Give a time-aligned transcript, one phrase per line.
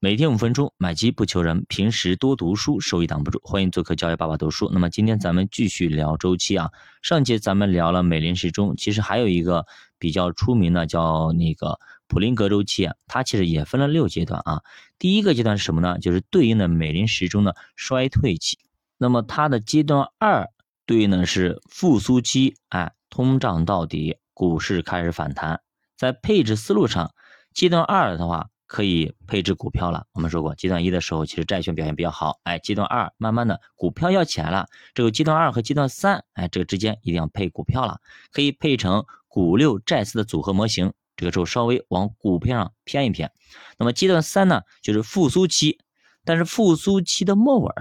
[0.00, 3.40] 每天五分钟，买基不求人，平时多读书，收益挡不住。
[3.42, 4.70] 欢迎做客教育爸爸读书。
[4.72, 6.70] 那么今天咱们继续聊周期啊。
[7.02, 9.66] 上节咱们聊了美林时钟，其实还有一个
[9.98, 14.62] 比较出名的叫那个普林格周期啊，它其实也分了六阶段啊。
[15.00, 15.98] 第一个阶段是什么呢？
[15.98, 18.56] 就是对应的美林时钟的衰退期。
[18.98, 20.48] 那么它的阶段二
[20.86, 25.60] 对应的是复苏期，哎，通胀到底，股市开始反弹。
[25.96, 27.10] 在配置思路上，
[27.52, 28.50] 阶段二的话。
[28.68, 30.06] 可以配置股票了。
[30.12, 32.38] 我们说过，阶段一的时候，其实债券表现比较好。
[32.44, 34.68] 哎，阶段二慢慢的股票要起来了。
[34.94, 37.98] 这个阶段二和阶段三，哎，这个之间一定要配股票了。
[38.30, 40.92] 可以配成股六债四的组合模型。
[41.16, 43.32] 这个时候稍微往股票上偏一偏。
[43.76, 45.80] 那么阶段三呢，就是复苏期。
[46.24, 47.72] 但是复苏期的末尾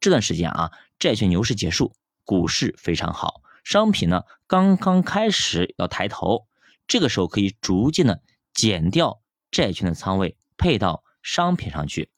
[0.00, 1.92] 这段时间啊，债券牛市结束，
[2.24, 6.46] 股市非常好，商品呢刚刚开始要抬头。
[6.86, 8.22] 这个时候可以逐渐的
[8.54, 9.20] 减掉。
[9.50, 12.10] 债券的仓位配到商品上去，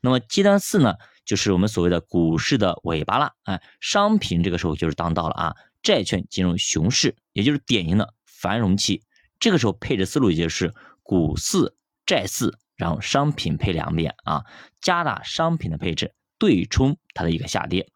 [0.00, 9.02] 那么阶段四呢，就是我们所谓的股市的尾巴了，哎，商品这个时候就是当道了啊，债券进入熊市，也就是典型的繁荣期，
[9.38, 14.44] 这个时候配置思路也就是股四债四，然后商品配两遍啊，
[14.80, 17.90] 加大商品的配置，对冲它的一个下跌。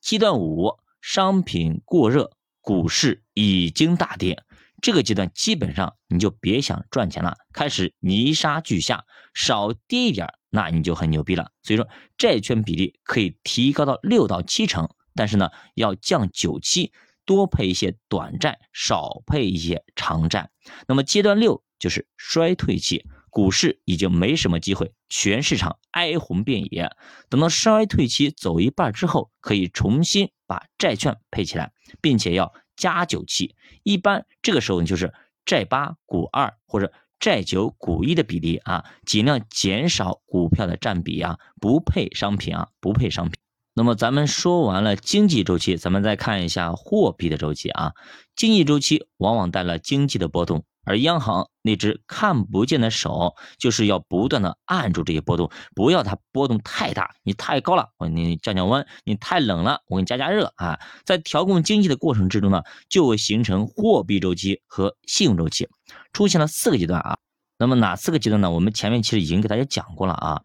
[0.00, 4.42] 阶段五，商品过热，股市已经大跌。
[4.84, 11.52] 这个阶段基本上你就别想赚钱了，开始泥沙俱下，少跌一点，那你就很牛逼了。
[11.62, 16.92] 所以说，债券比例可以提高到六到七成，但是呢，要降九期，
[17.24, 20.50] 多配一些短债，少配一些长债。
[20.86, 26.88] 那么阶段六就是衰退期，股市已经没什么机会，全市场哀鸿遍野。
[27.28, 32.54] 等到衰退期走一半之后，可以重新把债券配起来，并且要。
[32.76, 33.54] 加九期，
[33.84, 35.14] 一般这个时候你就是
[35.46, 43.43] 债八股二或者债九股一的比例啊，尽量减少股票的占比啊，不配商品啊，不配商品。
[43.74, 47.92] 那么咱们说完了经济周期，咱们再看一下货币的周期啊。
[48.36, 50.64] 经济周期往往带来经济的波动。
[50.86, 57.14] 而央行那只看不见的手，就是要不断的按住这些波动，不要它波动太大。
[57.22, 60.78] 你太高了，我给你降降温；你太冷了，我给你加加热啊。
[61.06, 65.70] 在调控经济的过程之中呢，就会形成货币周期和信用周期，
[66.12, 67.16] 出现了四个阶段啊。
[67.58, 68.50] 那么哪四个阶段呢？
[68.50, 70.42] 我们前面其实已经给大家讲过了啊。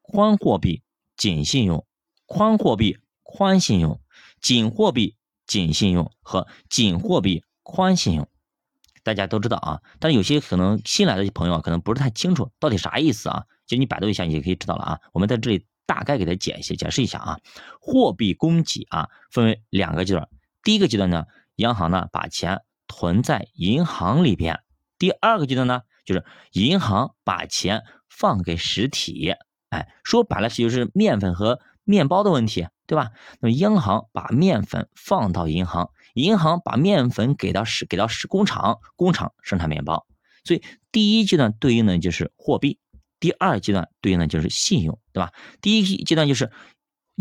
[0.00, 0.82] 宽货币、
[1.16, 1.80] 紧信用；
[2.34, 4.00] 宽货币、宽信用；
[4.40, 5.16] 紧货币、
[5.46, 8.26] 紧信用和紧货币、宽信用。
[9.02, 13.44] 大家都知道啊，但是有些可能新来的朋友可能不是太清楚到底啥意思啊。
[13.66, 15.00] 就你百度一下，你就可以知道了啊。
[15.12, 17.38] 我们在这里大概给他解析解释一下啊。
[17.78, 20.26] 货币供给啊，分为两个阶段。
[20.62, 21.26] 第一个阶段呢，
[21.56, 24.56] 央行呢把钱囤在银行里边；
[24.98, 29.34] 第二个阶段呢，就是银行把钱放给实体。
[29.68, 33.10] 哎，说白了就是面粉和面包的问题，对吧？
[33.40, 35.90] 那么央行把面粉放到银行。
[36.14, 40.06] 银行把面粉给到市，给到市工厂，工厂生产面包。
[40.44, 42.78] 所以第一阶段对应的就是货币，
[43.18, 45.32] 第二阶段对应的就是信用，对吧？
[45.62, 46.50] 第一阶段就是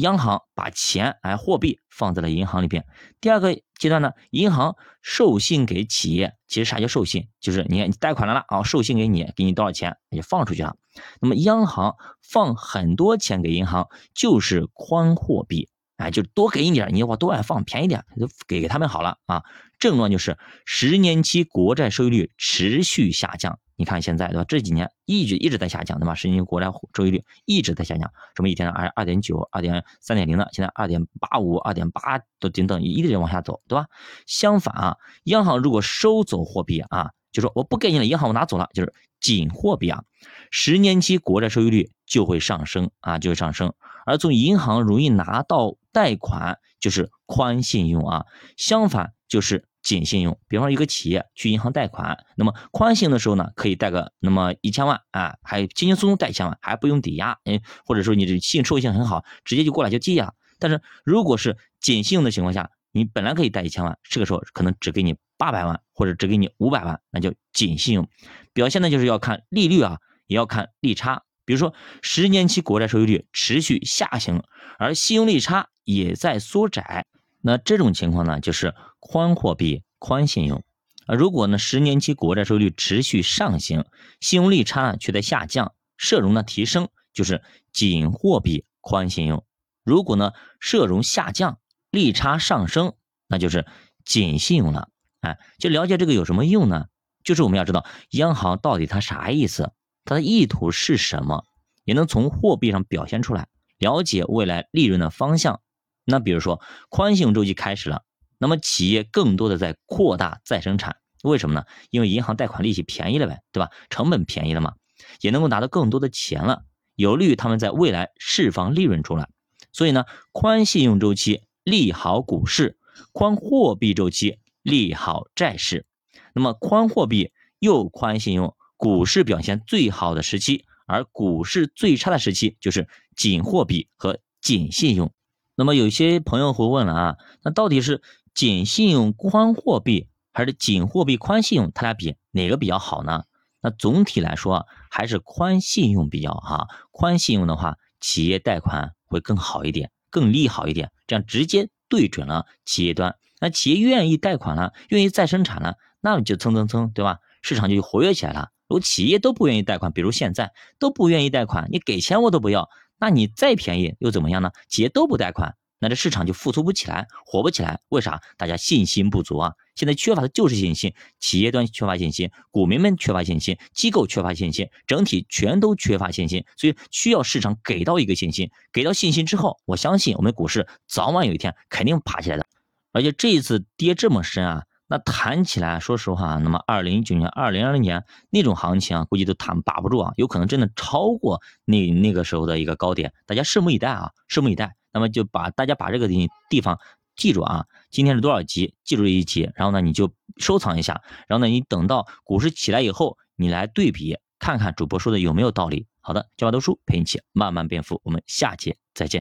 [0.01, 2.85] 央行把钱哎货币放在了银行里边。
[3.21, 6.33] 第二个阶段呢，银行授信给企业。
[6.47, 7.29] 其实啥叫授信？
[7.39, 10.75] 就是你贷款来了啊，授信给你，给你多少钱也放出去了。
[11.21, 15.69] 那么央行放很多钱给银行，就是宽货币。
[15.97, 19.43] 哎，就多给你点，你往多外放，便宜点，就给他们好了啊。
[19.77, 23.59] 症状就是十年期国债收益率持续下降。
[23.81, 24.45] 你看现在对吧？
[24.47, 26.13] 这几年一直一直在下降，对吧？
[26.13, 33.87] 是因为国债收益率一直在下降，什么一天二二点九、二点三点零的，现在二点八五、二点八都等等，一直往下走，对吧？
[34.27, 40.03] 相反啊，央行如果收走货币啊，就说我不给你了，银行我拿走了，就是紧货币啊，
[40.49, 43.73] 十年期国债收益率就会上升啊，就会上升。
[44.05, 48.25] 而从银行容易拿到贷款就是宽信用啊，
[48.57, 50.39] 相反就是紧信用。
[50.47, 60.33] 比方说一个企业去银行贷款，那么宽信用的时候呢，可以贷个那么一千万啊，还轻轻松松贷一千万，还不用抵押，哎，或者说你这信用收益性很好，直接就过来就借了。
[60.59, 68.07] 但是如果是紧信用的情况下，你本来可以贷一千万，这个时候可能只给你八百万或者只给你五百万，那叫紧信用。
[68.53, 69.97] 表现呢就是要看利率啊，
[70.27, 71.23] 也要看利差。
[71.43, 74.43] 比如说，十年期国债收益率持续下行，
[74.77, 77.05] 而信用利差也在缩窄，
[77.41, 80.63] 那这种情况呢，就是宽货币、宽信用。
[81.07, 83.85] 啊，如果呢，十年期国债收益率持续上行，
[84.19, 87.41] 信用利差呢却在下降，社融呢提升，就是
[87.73, 89.43] 紧货币、宽信用。
[89.83, 91.57] 如果呢，社融下降，
[91.91, 92.93] 利差上升，
[93.27, 93.65] 那就是
[94.05, 94.89] 紧信用了。
[95.19, 96.87] 哎，就了解这个有什么用呢？
[97.23, 99.71] 就是我们要知道央行到底它啥意思。
[100.03, 101.45] 它的意图是什么？
[101.83, 103.47] 也能从货币上表现出来，
[103.77, 105.61] 了解未来利润的方向。
[106.05, 106.59] 那比如说
[106.89, 108.03] 宽信用周期开始了，
[108.39, 111.65] 那么企业更多的在扩大再生产，为什么呢？
[111.91, 113.69] 因为银行贷款利息便宜了呗，对吧？
[113.91, 114.73] 成本便宜了嘛，
[115.21, 116.63] 也能够拿到更多的钱了，
[116.95, 119.29] 有利于他们在未来释放利润出来。
[119.71, 122.77] 所以呢，宽信用周期利好股市，
[123.11, 125.85] 宽货币周期利好债市。
[126.33, 135.11] 那么宽货币又宽信用，股市表现最好的时期，而股市最差的时期就是紧货币和紧信用。
[135.55, 138.01] 那么有些朋友会问了啊，那到底是
[138.33, 141.71] 紧信用宽货币，还是紧货币宽信用？
[141.73, 143.25] 它俩比哪个比较好呢？
[143.61, 146.67] 那总体来说还是宽信用比较哈。
[146.89, 153.15] 宽信用的话，企业贷款会更好一点，更利好一点，这样直接对准了企业端。
[153.39, 155.77] 那企业愿意贷款了，愿意再生产了。
[155.99, 157.17] 那么就蹭蹭蹭，对吧？
[157.41, 158.49] 市场就活跃起来了。
[158.67, 162.69] 如果企业都不愿意贷款，比如现在都不愿意贷款，你给钱我都不要，
[162.99, 164.51] 那你再便宜又怎么样呢？
[164.69, 167.81] 企业都不贷款，那这市场就复苏不起来，火不起来。
[167.89, 168.21] 为啥？
[168.37, 169.53] 大家信心不足啊！
[169.73, 182.45] 现在缺乏的就是信心，企业端缺乏信心，股民们缺乏信心，机构缺乏信心，整体全都缺乏信心，所以需要市场给到一个信心，给到信心之后，我相信我们股市早晚有一天肯定爬起来的。
[182.91, 184.63] 而且这一次跌这么深啊！
[184.87, 194.75] 那谈起来，说实话，那么二零一九年、二零二零年那种行情啊，估计都谈把不住啊，有可能真的超过那那个时候的一个高点，大家拭目以待啊，拭目以待。
[194.93, 196.79] 那么就把大家把这个地地方
[197.15, 205.87] 记住啊，今天是多少集，记住一集，然后呢你就收藏一下，然后呢你等到股市起来以后，你来对比看看主播说的有没有道理。
[205.99, 209.19] 好的，教化读书陪你一起慢慢变富，我们下节再见。